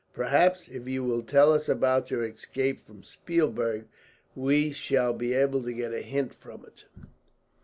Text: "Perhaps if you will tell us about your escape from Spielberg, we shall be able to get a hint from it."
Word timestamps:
"Perhaps 0.13 0.67
if 0.67 0.87
you 0.87 1.03
will 1.03 1.21
tell 1.21 1.53
us 1.53 1.69
about 1.69 2.09
your 2.09 2.25
escape 2.25 2.83
from 2.87 3.03
Spielberg, 3.03 3.85
we 4.35 4.71
shall 4.73 5.13
be 5.13 5.33
able 5.33 5.61
to 5.61 5.73
get 5.73 5.93
a 5.93 6.01
hint 6.01 6.33
from 6.33 6.65
it." 6.65 6.85